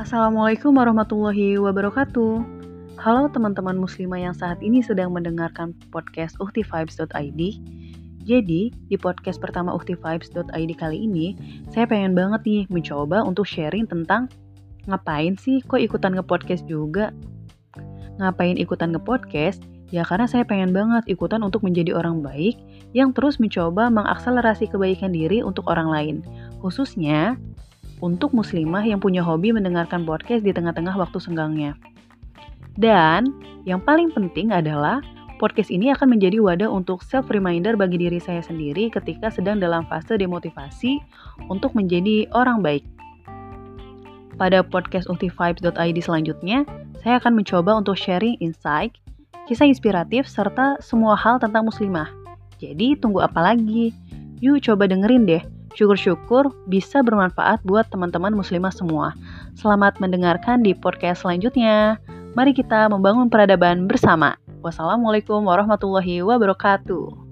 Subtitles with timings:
[0.00, 2.40] Assalamualaikum warahmatullahi wabarakatuh.
[2.96, 7.40] Halo teman-teman muslimah yang saat ini sedang mendengarkan podcast uhtivibes.id.
[8.24, 11.36] Jadi, di podcast pertama uhtivibes.id kali ini,
[11.68, 14.32] saya pengen banget nih mencoba untuk sharing tentang
[14.88, 17.12] ngapain sih kok ikutan nge-podcast juga?
[18.16, 19.60] Ngapain ikutan nge-podcast?
[19.92, 22.56] Ya karena saya pengen banget ikutan untuk menjadi orang baik
[22.96, 26.16] yang terus mencoba mengakselerasi kebaikan diri untuk orang lain.
[26.64, 27.36] Khususnya
[28.00, 31.76] untuk muslimah yang punya hobi mendengarkan podcast di tengah-tengah waktu senggangnya.
[32.76, 33.32] Dan
[33.68, 35.04] yang paling penting adalah
[35.40, 39.84] podcast ini akan menjadi wadah untuk self reminder bagi diri saya sendiri ketika sedang dalam
[39.88, 41.00] fase demotivasi
[41.48, 42.84] untuk menjadi orang baik.
[44.40, 46.64] Pada podcast ultivibes.id selanjutnya,
[47.04, 48.96] saya akan mencoba untuk sharing insight
[49.50, 52.06] kisah inspiratif, serta semua hal tentang muslimah.
[52.62, 53.90] Jadi tunggu apa lagi?
[54.38, 55.42] Yuk coba dengerin deh.
[55.78, 59.14] Syukur-syukur bisa bermanfaat buat teman-teman muslimah semua.
[59.54, 61.94] Selamat mendengarkan di podcast selanjutnya.
[62.34, 64.34] Mari kita membangun peradaban bersama.
[64.66, 67.30] Wassalamualaikum warahmatullahi wabarakatuh.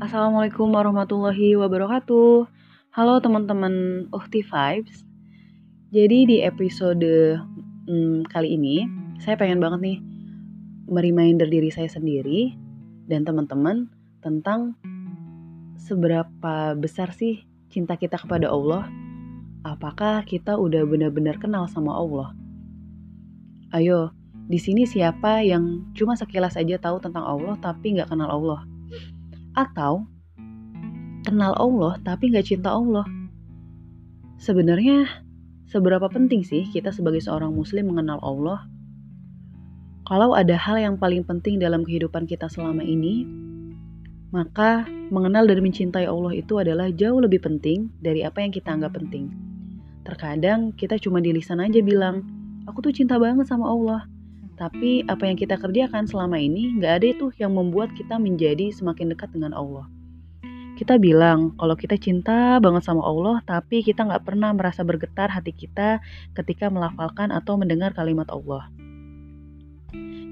[0.00, 2.46] Assalamualaikum warahmatullahi wabarakatuh.
[2.94, 5.06] Halo teman-teman Uhti Vibes.
[5.90, 7.34] Jadi di episode
[7.90, 8.86] hmm, kali ini
[9.18, 9.98] saya pengen banget nih
[10.86, 12.54] mereminder diri saya sendiri
[13.10, 13.90] dan teman-teman
[14.22, 14.78] tentang
[15.74, 18.86] seberapa besar sih cinta kita kepada Allah.
[19.66, 22.32] Apakah kita udah benar-benar kenal sama Allah?
[23.76, 24.14] Ayo,
[24.48, 28.60] di sini siapa yang cuma sekilas aja tahu tentang Allah tapi nggak kenal Allah?
[29.58, 30.06] Atau
[31.26, 33.04] kenal Allah tapi nggak cinta Allah.
[34.40, 35.04] Sebenarnya
[35.70, 38.66] seberapa penting sih kita sebagai seorang muslim mengenal Allah?
[40.02, 43.22] Kalau ada hal yang paling penting dalam kehidupan kita selama ini,
[44.34, 44.82] maka
[45.14, 49.30] mengenal dan mencintai Allah itu adalah jauh lebih penting dari apa yang kita anggap penting.
[50.02, 52.26] Terkadang kita cuma di lisan aja bilang,
[52.66, 54.10] aku tuh cinta banget sama Allah.
[54.58, 59.14] Tapi apa yang kita kerjakan selama ini nggak ada itu yang membuat kita menjadi semakin
[59.14, 59.86] dekat dengan Allah.
[60.80, 65.52] Kita bilang kalau kita cinta banget sama Allah, tapi kita nggak pernah merasa bergetar hati
[65.52, 66.00] kita
[66.32, 68.72] ketika melafalkan atau mendengar kalimat Allah.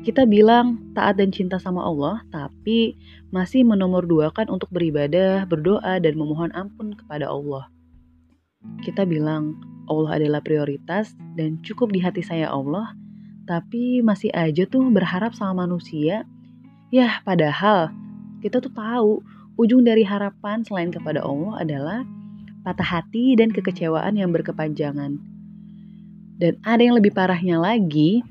[0.08, 2.97] Kita bilang taat dan cinta sama Allah, tapi
[3.28, 7.69] masih menomorduakan untuk beribadah, berdoa, dan memohon ampun kepada Allah.
[8.81, 9.53] Kita bilang
[9.84, 12.97] Allah adalah prioritas dan cukup di hati saya Allah,
[13.44, 16.25] tapi masih aja tuh berharap sama manusia.
[16.88, 17.92] Ya, padahal
[18.41, 19.20] kita tuh tahu
[19.58, 22.00] ujung dari harapan selain kepada Allah adalah
[22.62, 25.19] patah hati dan kekecewaan yang berkepanjangan.
[26.38, 28.22] Dan ada yang lebih parahnya lagi,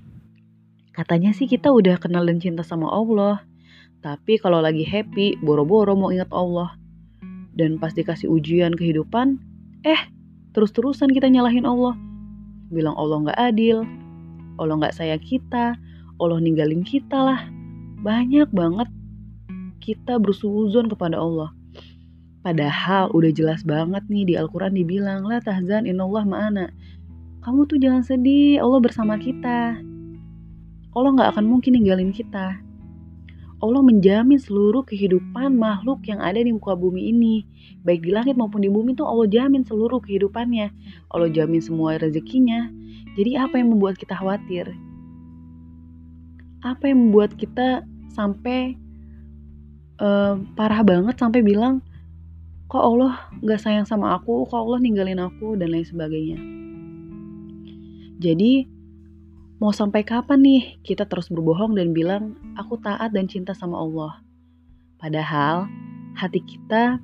[0.96, 3.44] katanya sih kita udah kenal dan cinta sama Allah.
[4.00, 6.80] Tapi kalau lagi happy, boro-boro mau ingat Allah.
[7.52, 9.36] Dan pas dikasih ujian kehidupan,
[9.84, 10.00] eh
[10.56, 12.00] terus-terusan kita nyalahin Allah.
[12.72, 13.84] Bilang Allah nggak adil,
[14.56, 15.76] Allah nggak sayang kita,
[16.24, 17.42] Allah ninggalin kita lah.
[18.00, 18.88] Banyak banget
[19.88, 21.56] kita bersuzon kepada Allah.
[22.44, 26.68] Padahal udah jelas banget nih di Al-Quran dibilang, La tahzan inallah ma'ana.
[27.40, 29.80] Kamu tuh jangan sedih, Allah bersama kita.
[30.92, 32.60] Allah nggak akan mungkin ninggalin kita.
[33.58, 37.36] Allah menjamin seluruh kehidupan makhluk yang ada di muka bumi ini.
[37.82, 40.70] Baik di langit maupun di bumi tuh Allah jamin seluruh kehidupannya.
[41.10, 42.70] Allah jamin semua rezekinya.
[43.18, 44.70] Jadi apa yang membuat kita khawatir?
[46.62, 47.82] Apa yang membuat kita
[48.14, 48.78] sampai
[50.02, 51.82] uh, parah banget sampai bilang
[52.68, 56.40] kok Allah gak sayang sama aku, kok Allah ninggalin aku dan lain sebagainya.
[58.18, 58.66] Jadi
[59.58, 64.20] mau sampai kapan nih kita terus berbohong dan bilang aku taat dan cinta sama Allah?
[64.98, 65.70] Padahal
[66.18, 66.98] hati kita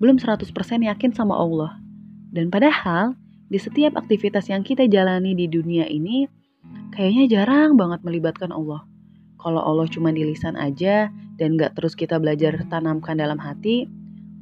[0.00, 0.50] belum 100%
[0.82, 1.78] yakin sama Allah.
[2.32, 3.14] Dan padahal
[3.52, 6.24] di setiap aktivitas yang kita jalani di dunia ini,
[6.90, 8.82] kayaknya jarang banget melibatkan Allah.
[9.36, 13.88] Kalau Allah cuma di lisan aja dan gak terus kita belajar tanamkan dalam hati,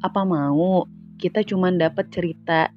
[0.00, 0.86] apa mau
[1.20, 2.72] kita cuma dapat cerita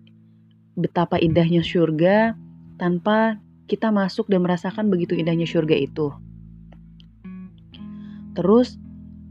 [0.75, 2.35] betapa indahnya surga
[2.75, 3.39] tanpa
[3.69, 6.11] kita masuk dan merasakan begitu indahnya surga itu.
[8.33, 8.81] Terus,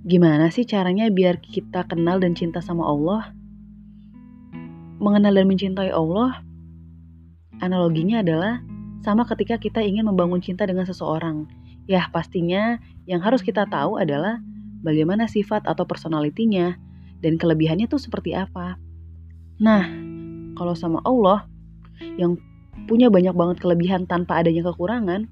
[0.06, 3.34] gimana sih caranya biar kita kenal dan cinta sama Allah?
[5.02, 6.38] Mengenal dan mencintai Allah
[7.62, 8.58] Analoginya adalah
[9.06, 11.46] sama ketika kita ingin membangun cinta dengan seseorang.
[11.86, 14.42] Ya, pastinya yang harus kita tahu adalah
[14.82, 16.76] bagaimana sifat atau personalitinya
[17.22, 18.76] dan kelebihannya tuh seperti apa.
[19.62, 19.86] Nah,
[20.58, 21.46] kalau sama Allah
[22.18, 22.36] yang
[22.90, 25.30] punya banyak banget kelebihan tanpa adanya kekurangan,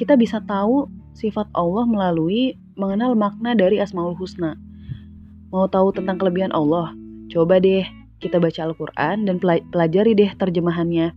[0.00, 4.56] kita bisa tahu sifat Allah melalui mengenal makna dari Asmaul Husna.
[5.52, 6.92] Mau tahu tentang kelebihan Allah?
[7.28, 7.84] Coba deh
[8.18, 9.36] kita baca Al-Quran dan
[9.70, 11.12] pelajari deh terjemahannya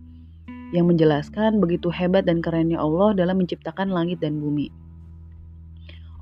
[0.72, 4.72] yang menjelaskan begitu hebat dan kerennya Allah dalam menciptakan langit dan bumi.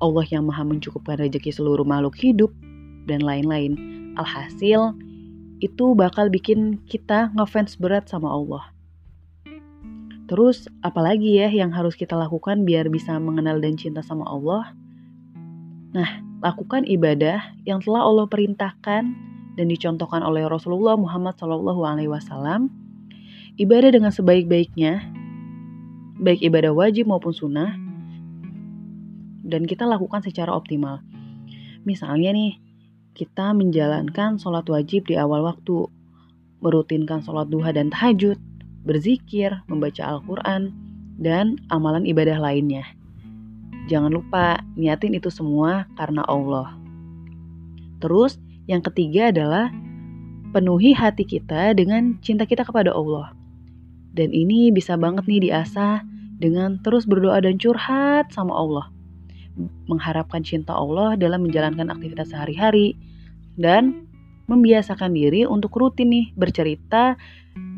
[0.01, 2.49] Allah yang maha mencukupkan rezeki seluruh makhluk hidup
[3.05, 3.77] dan lain-lain.
[4.17, 4.97] Alhasil,
[5.61, 8.73] itu bakal bikin kita ngefans berat sama Allah.
[10.25, 14.73] Terus, apalagi ya yang harus kita lakukan biar bisa mengenal dan cinta sama Allah?
[15.91, 19.03] Nah, lakukan ibadah yang telah Allah perintahkan
[19.59, 22.71] dan dicontohkan oleh Rasulullah Muhammad SAW.
[23.59, 25.03] Ibadah dengan sebaik-baiknya,
[26.23, 27.75] baik ibadah wajib maupun sunnah,
[29.51, 31.03] dan kita lakukan secara optimal.
[31.83, 32.55] Misalnya nih,
[33.11, 35.91] kita menjalankan sholat wajib di awal waktu,
[36.63, 38.39] merutinkan sholat duha dan tahajud,
[38.87, 40.71] berzikir, membaca Al-Quran,
[41.19, 42.87] dan amalan ibadah lainnya.
[43.91, 46.71] Jangan lupa niatin itu semua karena Allah.
[47.99, 49.69] Terus, yang ketiga adalah
[50.55, 53.33] penuhi hati kita dengan cinta kita kepada Allah.
[54.11, 56.03] Dan ini bisa banget nih diasah
[56.41, 58.85] dengan terus berdoa dan curhat sama Allah.
[59.85, 62.95] Mengharapkan cinta Allah dalam menjalankan aktivitas sehari-hari
[63.59, 64.07] dan
[64.51, 67.15] membiasakan diri untuk rutin nih bercerita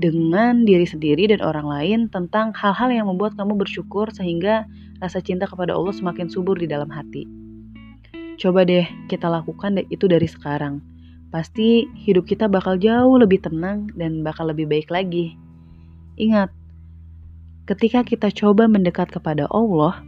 [0.02, 4.66] dengan diri sendiri dan orang lain tentang hal-hal yang membuat kamu bersyukur sehingga
[5.02, 7.26] rasa cinta kepada Allah semakin subur di dalam hati.
[8.42, 10.82] Coba deh kita lakukan itu dari sekarang.
[11.30, 15.34] Pasti hidup kita bakal jauh lebih tenang dan bakal lebih baik lagi.
[16.18, 16.54] Ingat,
[17.66, 20.02] ketika kita coba mendekat kepada Allah,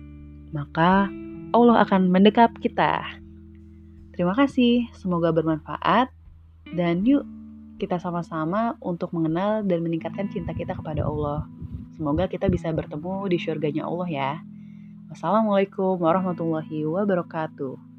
[0.53, 1.09] maka
[1.55, 2.99] Allah akan mendekap kita.
[4.11, 6.11] Terima kasih, semoga bermanfaat,
[6.75, 7.23] dan yuk
[7.79, 11.47] kita sama-sama untuk mengenal dan meningkatkan cinta kita kepada Allah.
[11.95, 14.31] Semoga kita bisa bertemu di surganya Allah ya.
[15.07, 17.94] Wassalamualaikum warahmatullahi wabarakatuh.